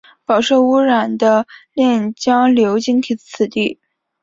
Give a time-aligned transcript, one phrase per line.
[0.25, 3.79] 饱受污染的练江流经此地。